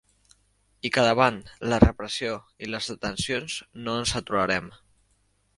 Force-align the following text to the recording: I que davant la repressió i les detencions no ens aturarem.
I 0.87 0.91
que 0.95 1.03
davant 1.07 1.37
la 1.73 1.79
repressió 1.83 2.33
i 2.65 2.71
les 2.71 2.91
detencions 2.95 3.61
no 3.85 3.99
ens 4.03 4.19
aturarem. 4.23 4.77